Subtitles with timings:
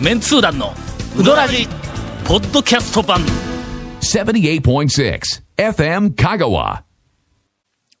[0.00, 0.72] メンツー団の
[1.18, 1.66] ウドラジ
[2.26, 3.20] ポッドキャスト版。
[4.00, 5.20] 78.6
[5.56, 6.82] FM Kagawa.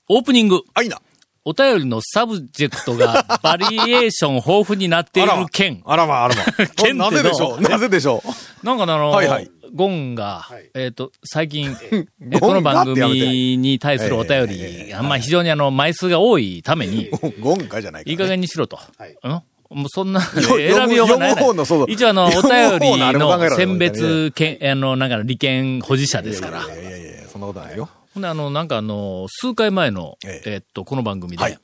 [0.08, 0.60] オープニング。
[0.74, 1.00] あ、いいな。
[1.44, 6.42] お便りのサブジェクトがバリエーション豊富になっている件、あらま、あらま。
[6.66, 7.60] 県ってなぜでしょう？
[7.62, 8.22] なぜでしょ
[8.62, 8.66] う？
[8.66, 9.50] なんかあの、はいはい。
[9.74, 11.76] ゴンが、えっ、と、最近、
[12.30, 18.78] えこの番組に対するお便り、あんま非常にあの、枚数が多いために、ゴンかじゃないか、いい加減にしろと。
[19.24, 19.40] うん？
[19.76, 26.64] もうそんな、選びようがない読む方のそうそう一応あの、 お便りの選別権、あの、なんか利権保持者ですから。
[26.64, 27.90] いやいやいやいや、そんなことないよ。
[28.14, 31.58] ほんで、あの、なんかあの、数回前の、ええっと、この番組で、はい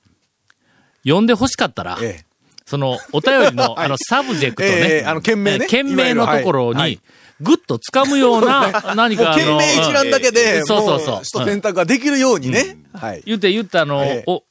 [1.04, 2.24] 読んで欲しかったら、ええ。
[2.64, 4.68] その、お便りの、 あの、サブジェクトね。
[4.68, 7.00] ええあの件名ねえ件名のところに
[7.40, 12.78] ぐっと掴むような、 何かあの、件名一覧だけうで、んそうそうそうもう、人選択ができるようにね。
[12.92, 13.22] はい。
[13.26, 14.44] 言って言ったあの、ええお、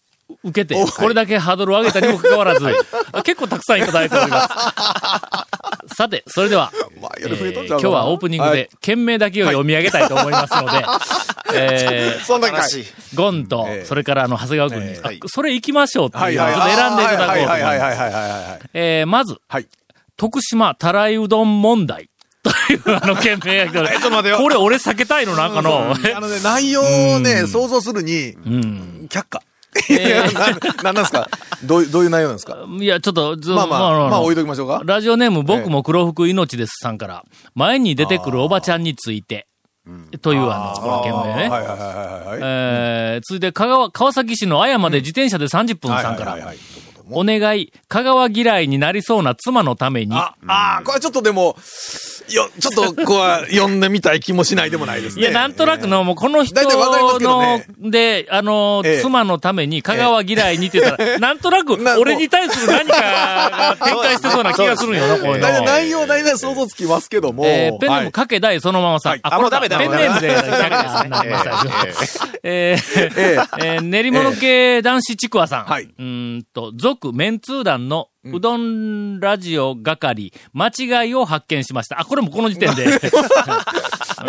[0.44, 2.66] 受けてお、これだけハードルを上げたにもかかわらず、
[3.12, 4.42] あ結構たくさんいただいておりま
[5.88, 5.96] す。
[5.96, 10.86] さて、それでは、まあえー今日はオープニングはで、件名だけを読み上げたいと思いますので、
[11.54, 12.70] えー そんなかい。
[13.16, 18.00] ゴンと、ええそれからあの、長谷川君に、えあそれ行きましょうっていうのを選んでいただこうと思いはいはいはいます。
[18.00, 18.70] はいはいはいはい。
[18.74, 19.68] えーまず、はい。
[20.18, 22.10] 徳島たらいうどん問題。
[22.44, 25.94] というあの件名が来てえちょっと待てよこれ俺避けたいのなんかの。
[26.16, 29.08] あのね、内容をね、想像するに、うん。
[29.10, 29.42] 却下。
[29.90, 31.30] い やななんですか？
[31.64, 32.58] どういう、どういう内容なんですか？
[32.80, 34.82] いや、ちょっと、ずまあまあ、のまあ置いときましょうか。
[34.86, 37.24] ラジオネーム、僕も黒服命ですさんから、
[37.56, 39.48] 前に出てくるおばちゃんについて、
[40.22, 41.50] というあの、この件名ね。
[41.50, 42.40] はいはいはいはいはい。
[42.42, 46.38] えー、続いて、香川、川崎市の綾まで自転車で30分さんから
[47.14, 51.58] お願い、香川嫌いになりそうな妻のために、あ、あーこれちょっとでも、
[52.36, 55.22] よ、ちょっと、こうは、 読んでみたい気もしないでもないですね。
[55.22, 59.02] いや、なんとなくの、もうこの人のね、で、あの、ええ。
[59.02, 65.62] 妻のために香川嫌いにって言ったら、 なんとなくな、俺に対する何かが 展開してそうな気がするんよな、こういうの。
[65.62, 67.44] 内容、大体想像つきますけども。
[67.46, 70.50] えーペンネームはいかけ大そのままさあ、もうダメペンネームで、ダメ
[72.44, 75.66] えーええー練り物系男子ちくわさん。
[75.66, 75.84] はい。
[75.84, 80.68] うーんと、続、メンツー団のうどんラジオ係、間
[81.04, 82.00] 違いを発見しました。
[82.00, 82.84] あ、これもこの時点で。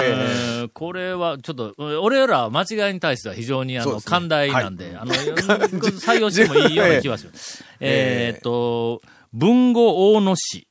[0.00, 7.32] えーこれは、ちょっと、俺らは間違いに対しては非常にあの、寛大なんで、あの、採用してもいいような気がす る。
[7.80, 10.66] えーっと、文豪大野市。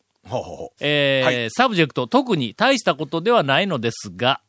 [0.79, 4.39] えーはサブジェクト、特に大したことではないのですが、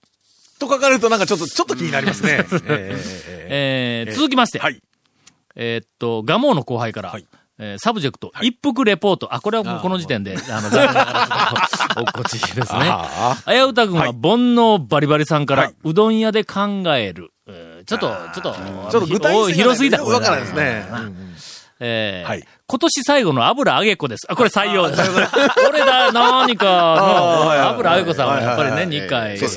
[0.58, 2.38] と書かれるとなんかちょっと、ちょっと気になりますね。
[2.38, 4.80] えーええーえー続きまして、はい。
[5.56, 7.26] えーっと、ガモーの後輩から、はい
[7.64, 9.32] えーサブジェクト、一服レポート。
[9.32, 12.66] あ、これはもうこの時点で、あの、残念ながらちょっ こちですね。
[12.90, 14.10] ああやうたくんは、はい。
[14.10, 14.20] 煩
[14.56, 15.74] 悩バリバリさんから、はい。
[15.84, 17.30] うどん屋で考える。
[17.46, 18.54] えーちょっと、ちょっと、
[18.90, 20.02] ちょっと具体広すぎた。
[20.02, 20.86] わからないですね。
[21.78, 22.44] えーはい。
[22.66, 24.26] 今年最後の油揚げ子です。
[24.28, 24.88] あ、これ採用。
[24.88, 25.02] です。
[25.12, 29.50] これだ、何か油揚げ子さんはやっぱりはいはいはい年に一回、必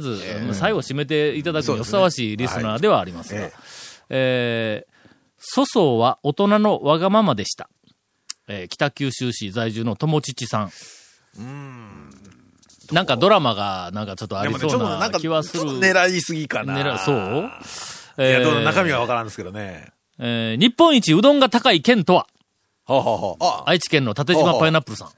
[0.00, 3.40] ず、うん最後締めていただくにふさわしいリスナーではありますが。
[3.40, 3.52] え、
[4.10, 4.87] えー、
[5.38, 7.68] 粗相は大人のわがままでした。
[8.48, 10.70] えー北九州市在住の友父さん。
[12.92, 15.64] なんかドラマが、なんかちょっとありそうな気はする。
[15.64, 16.74] と狙いすぎかな。
[16.74, 17.16] 狙いそう？
[17.16, 17.50] いや、
[18.16, 19.92] えーどの中身はわからんですけどね。
[20.18, 22.26] えー日本一うどんが高い県とは？
[22.86, 25.08] はあ、はあは愛知県の縦島パイナップルさん。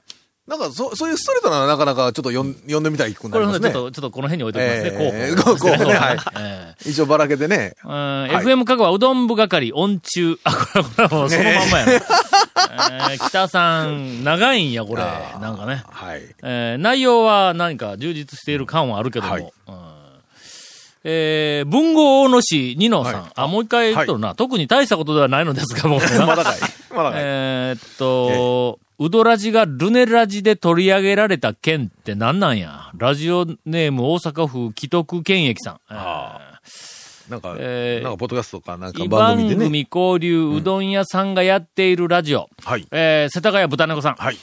[0.47, 3.67] なんか、そ、そういうストレートななかなかちょっと読ん読んでみたい気になりますね。
[3.69, 5.57] でちょっと、ちょっとこの辺に置いておきますね、えー候補。
[5.57, 7.75] 候補 ね はいえ一応ばらけてね。
[7.83, 10.39] ーうん FM 香川うどん部係、音中。
[10.43, 11.91] あ、これ、これはもうそのまんまやな。
[13.11, 15.03] えー北さん、長いんや、これ。
[15.03, 15.83] なんかね。
[15.89, 16.21] はい。
[16.43, 19.31] えー内容は何か充実している感はあるけども。
[19.33, 19.91] はいうん
[21.03, 23.13] えー文豪大野市二野さん。
[23.21, 26.59] はいあ、もう一回言っとるな、特に大したことではないのですが、もうなまだかい。
[26.95, 27.21] まだかい。
[27.23, 32.91] えーっと、うどラジがルネラジで取り上げられた県って何なんや？
[32.95, 35.79] ラジオネーム大阪府既得県駅さん。
[35.89, 39.59] えーなんか、えーなんか、ポッドキャストとか、なんか異番組でね。
[39.61, 42.47] 番組交流うどん屋さんがやっているラジオ。
[42.63, 42.87] はい。
[42.91, 44.15] えー世田谷豚猫さん。
[44.17, 44.37] はい。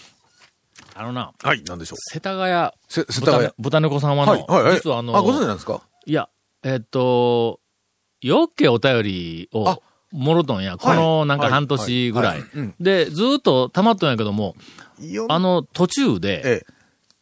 [0.97, 1.99] あのな、はい、なんでしょう？
[2.13, 3.55] 世田谷せ、世田谷豚。
[3.59, 4.75] 豚猫さんはの、はい、はい、はい。
[4.75, 5.83] 実はあの、あ、ご存知なんですか？
[6.05, 6.29] いや、
[6.65, 7.61] えーっと、
[8.23, 9.79] よっけお便りをあ、
[10.13, 10.77] もろとんや。
[10.77, 12.43] このなんか半年ぐらい。
[12.81, 14.55] で、ずーっと溜まっとんやけども、
[15.01, 16.67] よあの、途中で、ええ。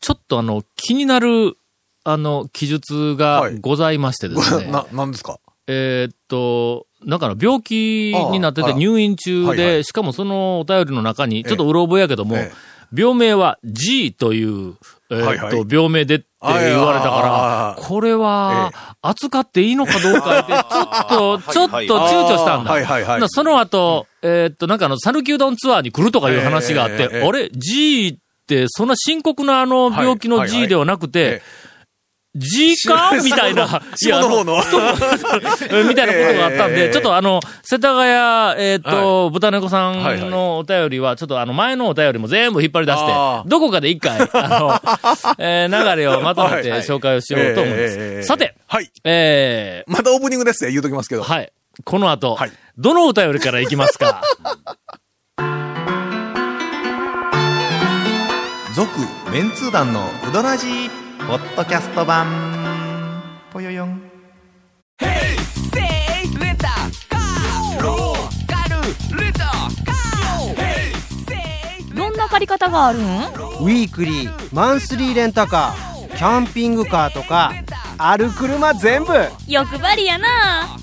[0.01, 1.57] ちょっとあの、気になる、
[2.05, 3.59] あの、記述がはい。
[3.61, 4.67] ございましてですね。
[4.73, 5.39] な、なんですか？
[5.67, 9.85] えーっと、なんかの病気になってて入院中で、はいはい。
[9.85, 12.53] しかもそのお便りの中に、ちょっとうろ覚えやけども、え。
[12.97, 14.75] 病名は G という、
[15.11, 18.73] えーっと、病名でって言われたからあ、これは、
[19.03, 20.53] 扱っていいのかどうかって、
[21.13, 22.71] ちょっと、ちょっと躊躇したんだ。
[22.73, 23.21] はいはいはい。
[23.21, 31.09] なその後、えーっと、なんかあの、讃岐うどんツアーに来るとかいう話があって、あれ ?G って、そんな深刻なあの病気の G ではなく
[32.37, 33.83] えて、G かみたいな。
[33.97, 34.63] 下の方の。
[35.71, 43.13] え みたいなことがあったんで、ええちょっとあの、世田谷、えっ、と、豚猫さんのお便りは、ちょっとあの、前のお便りも全部引っ張り出して
[43.47, 44.81] どこかで一回、あの、
[45.39, 48.23] えー流れをまとめて紹介をしようと思います。
[48.25, 48.91] さて、はい。
[49.05, 51.23] えまたオープニングですね、言うときますけど。
[51.23, 51.53] ー、はい。
[51.85, 54.21] この後、はいどのお便りからいきますか？
[58.75, 58.91] 続
[59.33, 62.25] メンツー団のウドラジーポッドキャスト版。
[63.53, 64.01] ぽよよん。
[71.97, 73.03] どんな借り方があるん？
[73.03, 77.53] ウィークリーマンスリーレンタカーキャンピングカーとか
[77.99, 79.13] ある車全部。
[79.49, 80.79] 欲張りやな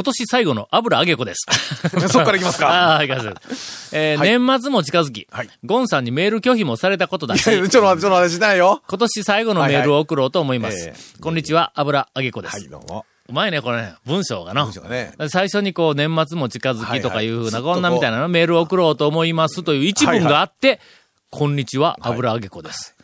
[0.00, 1.44] 今年最後の油揚げ子です。
[2.08, 2.68] そっからいきますか。
[2.72, 3.94] ああ、いきます。
[3.94, 8.82] えーはい年末も近づき、はいゴンさんにメール拒否もされたことだし、ちょっと待って、ちょっと待って、しないよ。
[8.88, 10.76] 今年最後のメールを送ろうと思います。
[10.76, 12.52] はいはいえこんにちは、油揚げ子です。
[12.52, 13.04] はい、どうも。
[13.28, 13.92] うまいね、これね。
[14.06, 14.64] 文章がな。
[14.64, 15.12] 文章がね。
[15.28, 20.80] 最初にこう、年末も近づきとかいうふうな、はいはいこんなみたいなのメールを送ろうと思いますという一文があって、
[21.28, 22.96] こんにちは、油揚げ子です。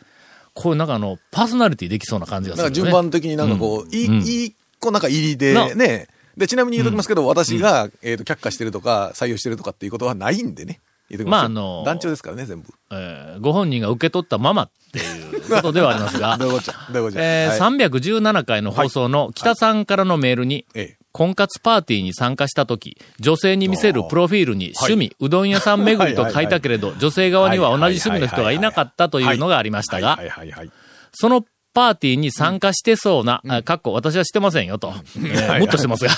[0.55, 2.63] これなんかあの、パーソナリティできそうな感じがする、ね。
[2.63, 6.07] なんか順番的になんかこう、いうんい、いい子なんか入りでなね。
[6.37, 10.79] で、ちなみに言うときますけど、私が、えっと、却下してるとか、採用してるとかっていうことはないんでね。
[11.09, 12.67] 言うときますよまああの団長ですからね、全部。
[12.91, 17.23] えーご本人が受け取ったままっていうことではありますが どう、いうことじゃ、どういうことじゃ。
[17.23, 20.97] えーはい317回の放送の北さんからのメールに、ええ。
[21.13, 30.69] 婚活パーティーに参加したとき、女性に見せるプロフィールに趣味、うどん屋さん巡りと書いたけれど、女性側には同じ趣味の人がいなかったというのがありましたがは、いはいはい。
[31.13, 31.43] その
[31.77, 34.93] パーティーに参加してそうな、あかっこ私はしてませんよと。
[35.15, 35.59] えーはい。
[35.59, 36.11] もっとしてますが、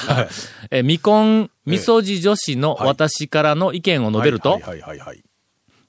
[0.71, 4.61] えー未婚、未掃除女子の私からの意見を述べると。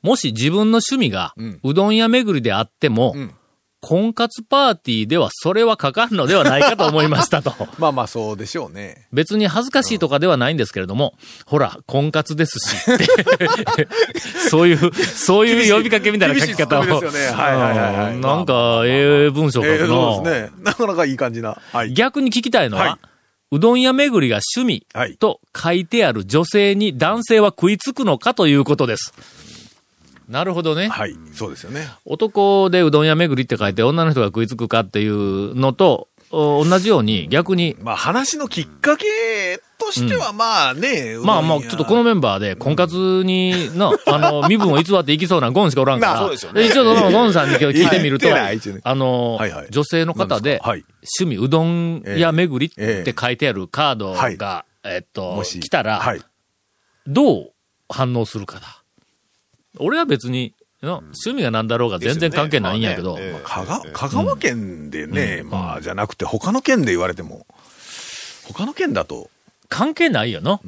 [0.02, 1.60] もし自分の趣味がうん。
[1.62, 3.34] うどん屋巡りであっても、うん
[3.80, 7.54] 婚活パーティーではそれはかかんのではないかと思いましたと。
[7.78, 9.06] まあまあそうでしょうね。
[9.12, 11.14] 別に恥ずかしいとかではないんですけれども、
[11.46, 13.88] ほら、婚活ですしって、
[14.50, 16.84] そういう、そういう呼びかけみたいな書き方を。
[16.84, 20.62] ですよねはいはいはいなんか、ええ文章書ええくな、そうですね。
[20.62, 21.56] なかなかいい感じな。
[21.72, 21.92] はい。
[21.94, 23.10] 逆に聞きたいのは、はい
[23.52, 29.12] うどん屋巡りが趣はい味と書いてある女性に男性は食いつくのかということです。
[30.30, 30.88] なるほどね。
[30.88, 31.16] はい。
[31.32, 31.88] そうですよね。
[32.04, 50.84] 男でうどん屋巡りって書いて女の人が食いつくかっていうのと、お同じように逆に、まあ話のきっかけとしてはまあね、まあまあ、ちょっとこのメンバーで婚活に、な、あの、身分を偽っていきそうなゴンしかおらんから、 まあそうですよね一応そのゴンさんに今日聞いてみると、 あの、はいはい女性の方ではい
[51.20, 56.22] 趣味うどん屋巡りええって書いてあるカードはいが、えっとも、し来たら、はい。
[57.06, 57.52] どう
[57.88, 58.79] 反応するかだ。
[59.78, 67.46] 俺は別に、な趣味が何だろうが全然関係ないんやけど、香川、香川県でね、まあじゃなくて他の県で言われても、
[68.44, 69.30] 他の県だと、
[69.68, 70.60] 関係ないよな。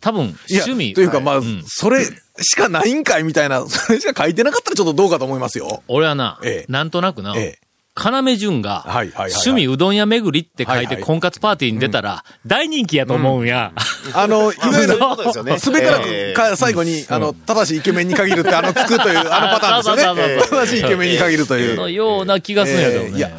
[0.00, 0.94] 多分、趣味。
[0.94, 5.82] というかまあうん、それしかないんかいみたいな、 それしか書いてなかったらちょっとどうかと思いますよ。
[5.88, 6.72] 俺はな、ええ。
[6.72, 7.65] なんとなくな、ええ。
[7.96, 13.72] 要潤が、趣味うどん屋巡りって書いて婚活パーティーに出たら、大人気やと思うんや。
[14.12, 20.66] あの、いわゆる、すべからくか最後に、あの、正しいイケメンに限るって、あの、つくという、あのパターンですよそうそうね。
[20.66, 21.76] 正しいイケメンに限るという。
[21.76, 23.16] のような気がするんやけどね。
[23.16, 23.30] いや、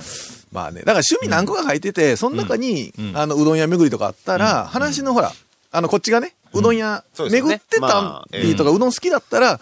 [0.52, 5.32] まあね、だから趣味何個か書いてて、その中に、あの、うどん屋巡りとかあったら、話のほら、
[5.72, 9.60] あの、こっちがね、うどん屋巡ってたまあっていうとか、うどん好きだったら、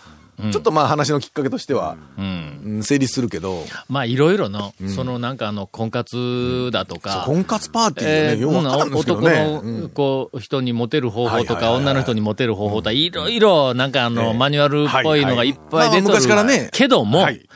[0.48, 0.52] ん。
[0.52, 2.26] ちょっとまあ話のきっかけとしては、うん。
[2.26, 9.82] うん成立するけど、まあ、いろいろの、そのなんかあの、婚活だとか、婚活パーティーようわからんですけど男ね。
[9.82, 16.58] の、こう、人にモテる方法とか、女の人にモテる方法とか、いろいろ、なんかあえの、えマニュアルっぽいのがいっぱい出てはいはいまあまあ昔からね。
[16.66, 16.70] る。
[16.72, 17.48] けどもはい、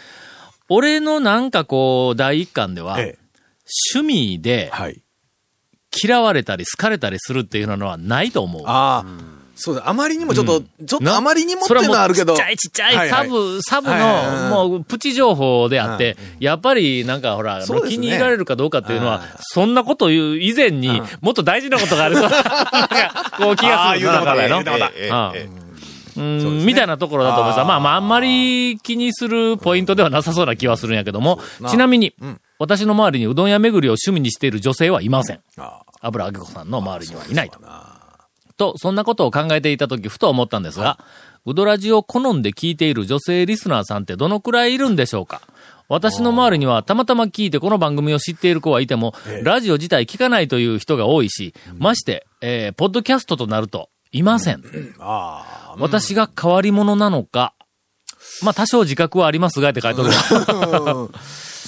[0.69, 3.19] 俺のなんかこう、第一巻では、ええ。
[3.93, 5.01] 趣味ではい。
[6.03, 8.63] 嫌われたり好かれたりするっていうのはないと思う。
[8.65, 11.17] ああ、そうだ、あまりにもちょっと、ちょっとな？
[11.17, 12.33] あまりにもっていうのはあるけど。
[12.33, 13.09] ちっちゃいちっちゃい。
[13.09, 24.05] サブ、サブの、もうプチ情報であって、やっぱりなんかほら、気に入られるかどうかっていうのはそんなこと言う以前に、もっと大事なことがあると、 なんかこう気がする。
[24.05, 25.49] だからの言
[26.15, 26.65] うん。
[26.65, 27.67] みたいなところだと思います。
[27.67, 32.41] まあまあ、あんまり気にするポイントではなさそうな気はするんやけども、なちなみに、うん。
[32.59, 35.39] 私の周りにうどん屋巡りを趣味にしている女性はいません。
[35.57, 37.59] あ油揚げ子さんの周りにはいないと。
[38.59, 40.99] と、そんなことを考えていたとき、ふと思ったんですが、
[41.45, 45.41] うどらじを好んで聞いている女性リスナーさんってどのくらいいるんでしょうか？
[45.87, 54.61] 私の周りにはたまたま聞いてこの番組を知っている子はいても、ラジオ自体聞かないという人が多いし、まして、えーポッドキャストとなると、いません。
[54.99, 57.55] あ私が変わり者なのか、
[58.43, 60.09] まあ多少自覚はありますがって書いてある。
[60.11, 61.09] うん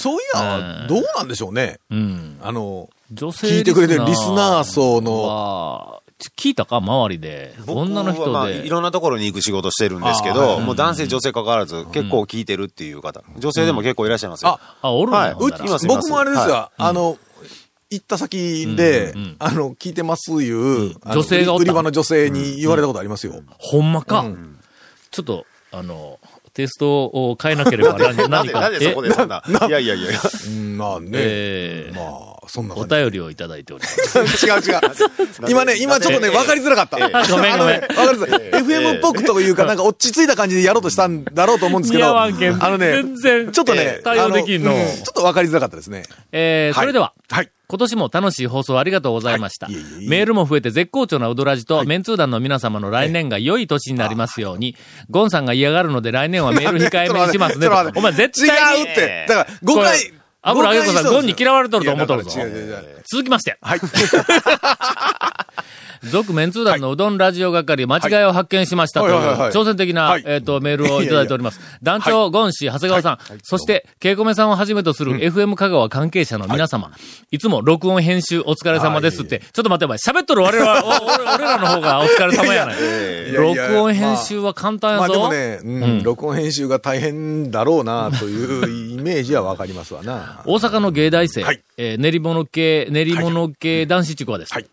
[0.02, 1.80] そういや、 どうなんでしょうね。
[1.92, 2.40] うん。
[2.42, 7.54] あの、女性聞いてくれてるリスナー層のは聞いたか周りで。
[7.68, 8.66] 女の人僕はまあで。
[8.66, 14.60] いろんなところに行く仕事してるんですけど、もう男性、女性関わらず結構聞いてるっていう方、女性でも結構いらっしゃいますよ。
[14.82, 15.36] あ、おるの、はい
[15.88, 17.18] 僕もあれですよ、はあの、
[17.90, 23.34] 行った先で、うんうんあの、聞いてますいう、女性が売り場の女性に言われたことありますよ。
[23.58, 24.60] ほんまか、うん。
[25.12, 26.20] ちょっと、あの、
[26.54, 29.42] テストを変えなければ何な何んで、かなんでそこでそんな。
[29.68, 30.10] いやいやいや
[30.78, 31.10] まあね。
[31.14, 32.02] えーま
[32.44, 32.96] あ、そんなお感じ。
[32.96, 34.20] 便りをいただいております。
[34.46, 34.82] 違う違う。
[35.50, 36.98] 今ね、今ちょっとね、分かりづらかった。
[36.98, 38.64] ごめんごめんあのね分かりづらい。
[38.64, 44.82] FM っぽくというか、なんか落ち着いた感じでやろうとしたんだろうと思うんですけど、あのね、全然ちょっとね、対応できんのちょ
[45.12, 46.04] っと分かりづらかったですね。
[46.32, 47.50] えー、はいそれでは、はい。
[47.72, 49.68] 今年も楽しい放送ありがとうございました。
[49.68, 49.76] はい。
[49.76, 54.76] いえいメールも増えて絶好調なウドラジと、メンツー団の皆様の来年が良い年になりますように、
[55.10, 58.84] ゴンさんが嫌がるので来年はメール控えめにしますねお前絶対に。
[58.84, 59.26] 違うって。
[59.30, 60.14] だから、5これ回。
[60.44, 62.32] 油揚げ子さんゴンに嫌われとると思っとるぞ。
[63.10, 63.58] 続きまして。
[63.62, 63.80] はい。
[66.04, 69.14] 続メンツー団のうどんラジオ係、間違いを発見しましたという、
[69.52, 70.24] 挑戦的な、はい。
[70.26, 71.60] えっ、と、メールをいただいております。
[71.84, 76.92] 団長、ゴン氏、長谷川さん、そして、ケイコメさんをはじめとする FM 香川関係者の皆様、
[77.30, 83.34] い、つも録音編集お疲れ様ですって、ちょっと待って喋っとる我々、お俺俺らの方がお疲れ様やない。
[83.34, 85.28] 録音編集は簡単まやぞ。
[85.28, 90.42] あでもね、録音編集が大変だろうな、というイメージはわかりますわな。
[90.46, 91.44] 大阪の芸大生、
[91.78, 94.54] 練り物系、練り物系男子地区はです。
[94.54, 94.66] はい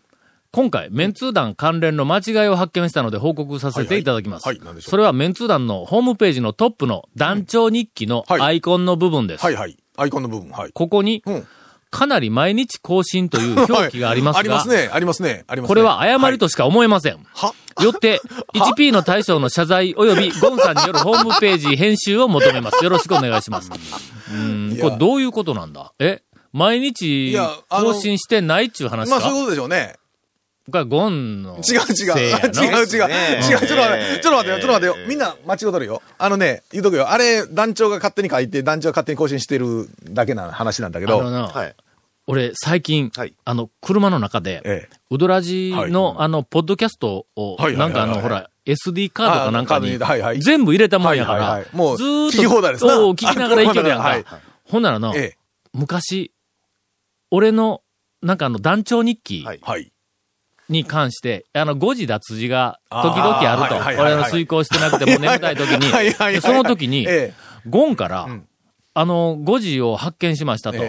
[0.51, 4.47] 今回、メンツー団関連の間違いを発見したので報告させていただきます。
[4.47, 9.43] はいはいはいそれはメンツー団のホームページのトップの団長日記のはいアイコンの部分です。
[9.43, 9.77] はいはい。
[9.97, 10.71] アイコンの部分、はい。
[10.73, 11.47] ここに、うん。
[11.91, 15.69] かなり毎日更新という表記がありますが、ありますね、ありますね、ありますね。
[15.69, 17.17] これは誤りとしか思えません。
[17.33, 18.21] はよって、
[18.53, 22.83] 1P の大将の謝罪及びゴンさんによるホームページ編集を求めます。
[22.83, 23.71] よろしくお願いします。
[24.31, 25.93] うん、これどういうことなんだ？
[25.99, 26.21] え？
[26.53, 27.35] 毎日
[27.69, 29.19] 更新してないっちゅう話か？
[29.19, 29.95] まあそういうことでしょうね。
[30.69, 32.39] これはゴンの違う違う。
[32.53, 33.09] 違う違う。
[33.45, 33.55] 違う。
[33.55, 34.95] ちょっと待って、ちょっと待ってよ、ちょっと待ってよ。
[35.07, 36.01] みんな間違うとるよ。
[36.17, 37.09] あのね、言うとくよ。
[37.09, 41.19] あれ、団長が勝手に書いて、団長が勝手に更新してるだけな話なんだけど。
[41.19, 41.75] はい。
[42.27, 44.95] 俺最近、はいあの、車の中で、ええ。
[45.09, 49.97] ウドラジの、あの、ポッドキャストを、なんかあの、ほら、SD カードかなんかに
[50.41, 54.03] 全部入れたもんやからはいもうずーっと、聞き放題です聞きながらいけるやんか。
[54.09, 54.25] はい
[54.63, 55.37] ほんならの、ええ。
[55.73, 56.31] 昔、
[57.31, 57.81] 俺の、
[58.21, 59.91] なんかあの、団長日記はいはい。
[60.69, 63.75] に関して、あの、誤字脱字が時々あると。
[63.75, 64.13] あーはいはいはいはい。
[64.13, 66.33] 俺の遂行してなくても 眠たい時に、はいはいはい。
[66.33, 67.33] でその時に、え
[67.67, 68.45] ゴンから、ん。
[68.93, 70.83] あの、誤字を発見しましたと。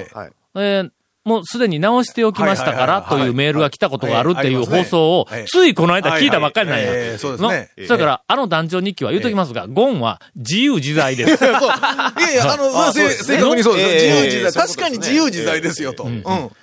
[0.57, 0.91] え
[1.23, 7.19] もうすでに直しておきましたからというメールが来たことがあるっていう放送をはい、ついこの間聞いたばっかりなんや。
[7.19, 7.71] そうですね。
[7.77, 11.45] のそれから、あの団長日記は言うときますが、ゴンは自由自在です。
[11.45, 13.37] いやいや、あの、 あせそうですね。
[13.37, 13.93] 正確にそうです。
[13.93, 14.67] 自ええ由自在。
[14.67, 16.05] 確かに自由自在ですよ、と。
[16.05, 16.23] うん。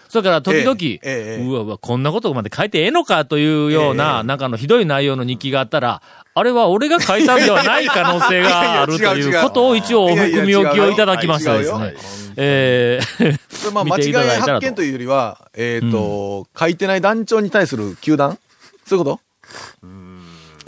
[0.10, 6.02] それから時々、ええええうわうわ、こんなことまで書いてええのかというような、なんかあの、ひどい内容の日記があったら、
[6.34, 11.96] あれは俺が書いたんではない可能性があるということを一応お含み置きをいただきましたですね。
[12.38, 18.38] えーそれまあ、 間違い発見というよりは、えっと、書いてない団長に対する球団
[18.86, 19.20] そういうこと？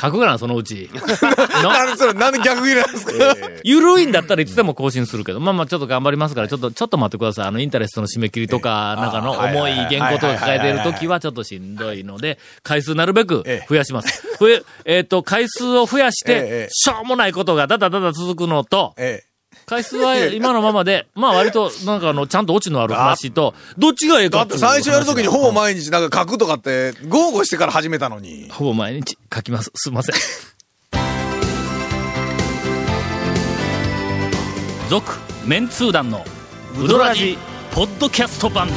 [0.02, 0.90] 書くがな、そのうち。
[1.64, 3.12] の なんでそれ、なんで逆切れなんですか？
[3.64, 7.48] ゆるいんだったらいつでも更新するけど、まあまあちょっと頑張りますから、ちょっと、ちょっと待ってください。
[7.48, 14.24] あの、インタレストの締め切りとか、なんかの重い原稿とか抱えている時はちょっとしんどいので、回数なるべく増やします。
[14.40, 19.24] 増え、えっと、回数を増やしてえ、しょうもないことがだだだだ続くのと、え
[19.70, 24.30] 回数は今のままで、 まあ割と、なんかあの、ちゃんとオチのある話と、どっちがえええ。
[24.30, 25.60] だかって最初やるときにほぼ前。
[25.60, 28.50] 毎日なんか書くとかって、豪語してから始めたのに。
[28.50, 29.72] ほぼ毎日書きます。
[29.76, 30.16] すいません。
[34.90, 35.14] 続、
[35.46, 36.26] メンツー団の、
[36.80, 37.38] ウドラジ、
[37.72, 38.70] ポッドキャスト版。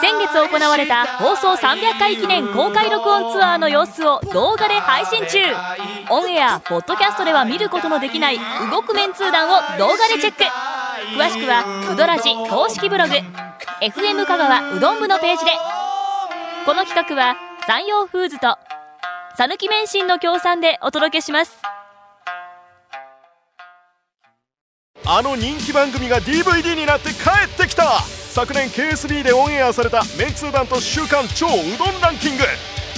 [0.00, 5.38] 先月行われた放送300回記念公開録音ツアーの様子を動画で配信中。
[6.10, 8.38] オンエアポッドキャストでは見ることのできない
[8.70, 10.44] 動くメンツー団を動画でチェック。
[11.16, 13.14] 詳しくはうどらじ公式ブログ。
[13.80, 15.50] FM 香川うどん部のページで。
[16.64, 18.56] この企画は山陽フーズと
[19.36, 21.56] 讃岐麺心の協賛でお届けします。
[25.06, 28.17] あの人気番組が DVD になって帰ってきた。
[28.38, 32.44] 昨年 KSB でオンエアされたメンツー団と週刊超うどんランキング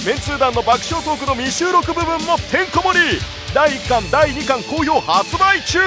[0.05, 3.17] メンツー団の爆笑トークの未収録部分もてんこ盛り。
[3.51, 5.79] 第1巻第2巻好評発売中。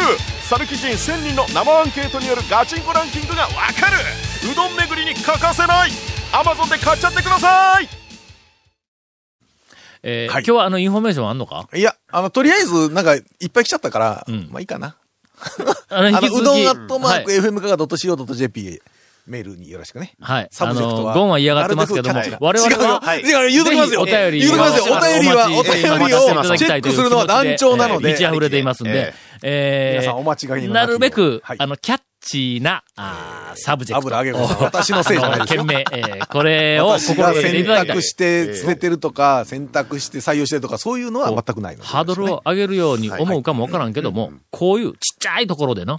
[0.43, 4.51] さぬき人1000人の生アンケートによるガチンコランキングがわかる。
[4.51, 5.91] うどん巡りに欠かせない。
[6.33, 7.89] Amazon で買っちゃってください
[10.03, 11.69] えーはい今日はあの、インフォメーションあんのか？
[11.73, 14.49] いや、あの、とりあえず、なんか、いっぱい来ちゃったから、ん。
[14.51, 14.97] まあいいかな。
[15.91, 17.41] あの、あの、うどんアットマークはい。
[17.41, 18.83] FM かが .co.jp
[19.27, 20.13] メールによろしくね。
[20.21, 20.49] はい。
[20.51, 24.03] サブジェクトはあの、ゴンは嫌がってますけども我々は、はい違うよ、言うときますよ。
[24.03, 24.97] お便り言うときますよ。
[24.97, 25.65] お便りは、お便
[26.09, 28.09] りをチェックするのは団長なので。
[28.11, 34.19] 満ち溢れていますんで、えー皆さんお間違いのなるべく、はいあの、キャッチーな、あーサブジェクト。
[34.19, 38.03] 油揚げ 私のせいじゃない懸命、えーこれを心がけてい選ただきたい択。
[38.03, 41.77] して捨ててるとか、選択して採用してるとか、そういうのは全くない。
[41.81, 45.99] ハードルを上げるように思うかもわからんけども、こういうちっちゃいところでの、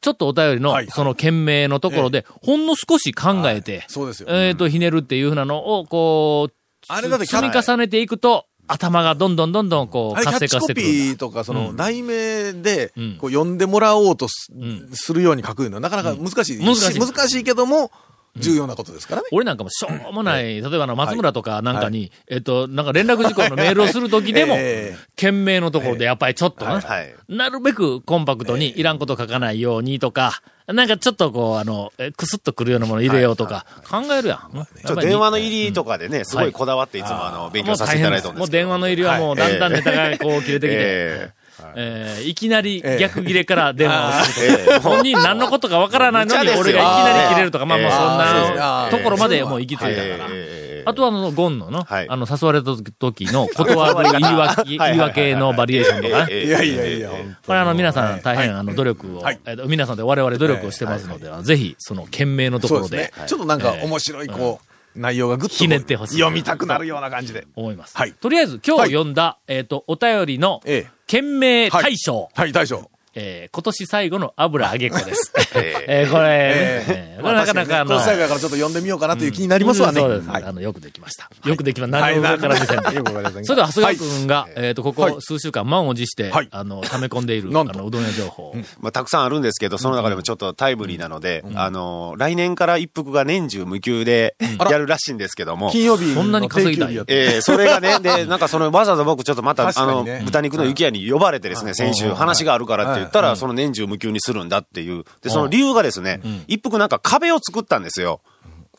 [0.00, 4.28] ちょっとお便りのはい、その件名のところで、ほんの少し考えて、そうですよ。
[4.30, 6.54] えっと、ひねるっていうふうなのを、こう、
[6.88, 10.92] あれだって積み重ねていくと、頭がどんどんどんどん、こう、活性化してくるんだ。
[10.92, 16.64] ピーとか、その、題名でうん、こう、読んでもらおうとするように書くのは、なかなか難しい。
[16.64, 17.00] 難しい。
[17.00, 17.90] 難しいけども、
[18.38, 19.28] 重要なことですからね。
[19.32, 25.08] 俺なんかもしょうもない、例えばあの松村とかなんかに、えっと、なんか連絡事項のメールをするときでも、ええ。
[25.16, 27.14] 件名のところでやっぱりちょっとな、はい。
[27.28, 34.66] なるべくコンパクトにいらんこと書かないようにとか、なんかちょっとこう、あの、えくすっとくるようなもの入れようとか、考えるやん。
[34.84, 38.38] ちょ電話の入りとかでね、すごいこだわっていつもあの、勉強させていただいたんです。
[38.38, 41.30] もう電話の入りはもうだんだんネタがこう切れてきて、
[41.76, 50.28] ええーいきなり逆切れから電話をすると、本人何のことかわからないのに俺がいきなり切れるとか、まあまあそんなところまでもう行き着いたから。
[50.30, 50.68] ええ。
[50.88, 52.06] あとはあの、ゴンのの、はい。
[52.08, 56.26] あの、誘われた時の 断る言い訳、言い訳のバリエーションとかね。
[56.30, 57.10] ええいやいやいや、
[57.46, 59.40] これあの、皆さん大変あの、努力を、はい。
[59.44, 63.12] えっと皆さんで我々努力をしてますので、ぜひ、その、件名のところで。
[63.26, 64.60] ちょっとなんか面白い、こ
[64.96, 67.46] う、内容がぐっとひねってほしい読みたくなるような感じで。
[67.54, 67.96] 思います。
[67.96, 68.12] はい。
[68.12, 70.97] とりあえず、今日読んだ、えっと、お便りの、ええ。
[71.08, 72.88] 件名大賞、はい、大将。
[73.20, 75.32] えー今年最後の油揚げ子です。
[75.56, 76.84] え えーこれ、え
[77.16, 77.22] えー。
[77.22, 80.00] これなかなかあの、まあ確にねこの最後やからちょっと読んでみようかなという気になりますわね。
[80.00, 80.28] そうです。
[80.28, 80.44] はい。
[80.44, 81.28] あの、よくできました。
[81.44, 82.00] よくできました。
[82.00, 85.12] 何の上から見せんとよくわかりませんがそれでは、長谷川くんが、えっと、こはい。
[85.14, 86.48] こ数週間満を持して、はい。
[86.50, 87.78] あの、溜め込んでいる、あなんと。
[87.78, 88.54] の、うどん屋情報。
[88.80, 94.36] まあ、たくさんあるんですけど、その中でもちょっとタイムリーなので、あの、来年から一服が年中無休で
[94.70, 105.04] やるらしいんですけども、金曜日そんなに稼ぎたいええそれがね、で、なんかその、わざわざ僕ちょっとまた、あの、豚肉の雪屋に呼ばれてですね、先週話があるからって言ったら、はいその年中無休にするんだっていう。
[105.22, 108.20] で、その理由がですね、一服なんか壁を作ったんですよ。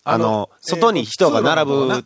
[0.04, 2.06] あの外に人が並ぶ、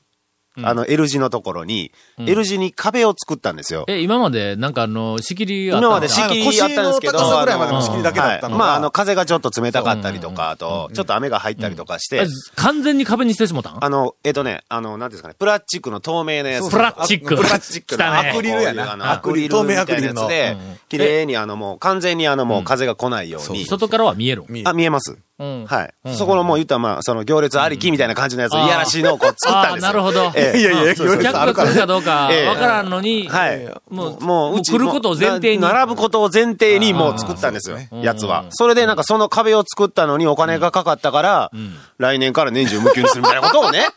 [0.61, 3.85] あの、L 字のところに、L 字に壁を作ったんですよ。
[3.87, 8.57] え、今まで、なんかあの、仕切りあった今までし仕切りあったんですけど、腰の高さぐらいまでの仕切りだけだったの。
[8.57, 8.69] がはい。
[8.69, 13.83] まあ、あの、風がちょっと冷たかったりとか、あと、ちょっと雨が入ったりとかして、完全に壁にしてしもたん？
[13.83, 16.69] あの、えっとね、あの、なんていうんですかね、プラスチックの透明なやつ。
[16.69, 17.35] プラスチック。
[17.35, 18.29] プラスチックの来たね。
[18.29, 20.27] アクリルやなアクリル透明アクリルの。
[20.27, 20.55] で、
[20.89, 23.65] 綺麗にあのもう完全にあのもう風が来ないように。
[23.65, 24.43] 外からは見える。
[24.65, 25.17] あ、見えます。
[25.43, 26.15] うんはい。
[26.15, 29.87] そこのもう言ったらまあ、その行列ありきみたいな感じのやつをいやらしいのをこう作ったんですよ。
[29.89, 33.73] なるほどええ いやいや行列客が来るかどうかええわからんのに、はい。
[33.89, 35.61] もう、もう、来ることを前提に。
[35.61, 38.45] な並ぶことを前提にもう作ったんですよ、やつは。
[38.51, 41.51] それでなんかその壁を作ったのにお金がかかったから、
[41.97, 43.87] 来年から年中無休にするみたいなことをね、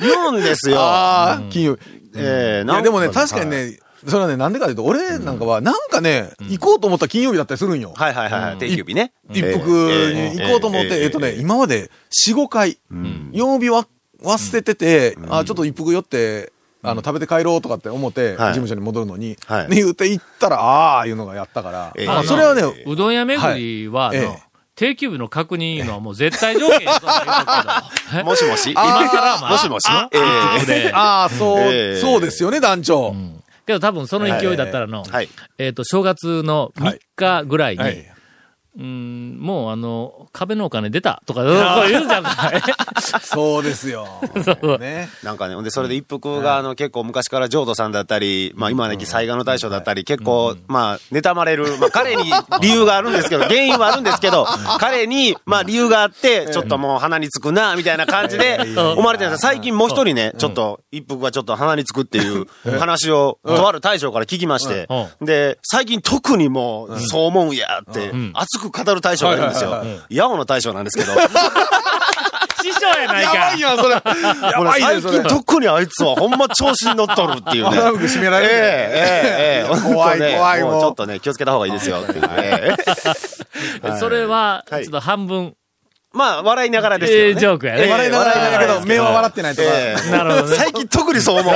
[0.00, 0.80] 言うんですよ。
[0.80, 1.80] ああ、金曜日。
[2.16, 7.92] ええいや、でもね、なん確かにね、それはね、なんでかというと、俺なんかは、なんかね、行こうと思ったら金曜日だったりするんよ。
[7.96, 9.12] はいはいはいはい、定休日ね。
[9.30, 11.90] 一服に行こうと思って、えっとね、今まで
[12.28, 12.78] 4、5回、
[13.32, 13.86] 曜日は
[14.22, 18.52] 忘れてて、あ、ちょっと一服寄って、あの、食べて帰ろうとかって思って、事はい。
[18.52, 19.68] 務所に戻るのに、はい。
[19.68, 24.12] ね、言って行ったら、ああ、いうのがやったから、ええまあそれはね、うどん屋巡りは、
[24.76, 26.98] 定休日の確認いうのはもう絶対条件や
[28.18, 28.24] と。
[28.24, 28.70] もしもし？
[28.70, 29.84] 今更まあもしもし？
[29.90, 33.14] あええあ一服でああ、そう、ええそうですよね、団長。
[33.70, 35.28] けど多分その勢いだったらの、はい。
[35.58, 38.12] えっ、と、正月の3日ぐらいに、はい。
[38.78, 41.42] うん、もうあの、壁のお金出たとか、
[41.88, 42.62] 言うんじゃんかい。
[43.20, 44.06] そうですよ。
[44.44, 44.78] そう。
[44.78, 45.08] ね。
[45.24, 54.46] なんかね、ほんで、それで一服が、あの、結構昔から浄土さんだったり、まあ今はね、災害の大将だったり、結構、まあ、妬まれる、まあ彼に理由があるんですけど、 原因はあるんですけど、
[54.78, 59.50] 彼に、まあ理由があって、ちょっともう鼻につくな、みたいな感じで、思われてるんですよ。
[59.50, 62.46] 最近もう一人ね、ちょっと、一服がちょっと鼻につくっていう
[62.78, 64.88] 話を、とある大将から聞きまして
[65.20, 69.82] う、で、最近特にもう、そう思うんやって、熱く語る大将がいるんですよ。
[70.10, 71.12] ヤオの大将なんですけど、
[72.62, 73.60] 師匠やないやばかい。
[73.60, 73.94] やん、それ。
[73.94, 75.28] やばいね、最それ近。
[75.28, 77.70] 特にあいつはほんま調子に乗っとるっていうね。
[77.70, 81.98] 鼻服締められるええええええ怖い怖いもうちょっとね、気をつけた方がいいですよ。
[83.98, 85.54] それは、ちはいょっと半分、
[86.12, 87.40] まあ、笑いながらですええよね。
[87.40, 87.88] ジョークやね。
[87.88, 89.68] 笑いながらだけど、目は笑ってないとか。
[89.70, 91.54] ええなるほどね最近特にそう思う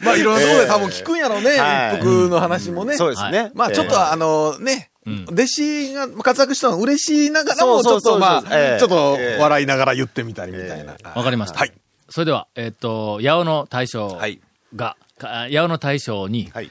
[0.00, 2.96] まあいろんなところで多分聞くんやろうね、はい一服の話もね。
[2.96, 3.50] そうですね。
[3.54, 4.90] まあちょっとあのね、
[5.30, 10.96] 弟子が活躍したのは嬉しいながらも、ちょっとまあ、ええちょっと笑いながら言ってみたりみたいな。
[11.14, 11.58] わかりました。
[11.58, 11.72] はい。
[12.08, 14.40] それでは、えっ、と、八尾の大将はい
[14.74, 16.70] が、か八尾の大将に、はい。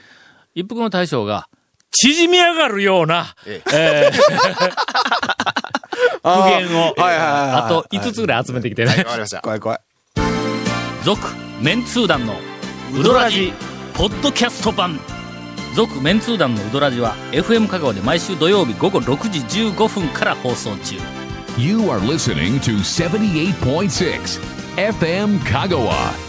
[0.54, 1.48] 一服の大将が、
[1.90, 4.18] 縮み上がるような、ええ ー
[6.22, 8.90] 苦言を、はいはいはいはいあと5つぐらい集めてきてね。
[8.90, 9.40] わかりました。
[9.40, 9.78] 怖い怖い。
[11.04, 11.26] 続、
[11.60, 12.34] メンツー団の
[12.94, 13.52] ウドラジ、
[13.94, 15.00] ポッドキャスト版。
[15.74, 20.96] 続、メンツー団のウドラジは、FM 香川で毎週土曜日午後6時15分から放送中。
[21.56, 24.40] You are listening to 78.6
[24.76, 26.27] FM Kagawa.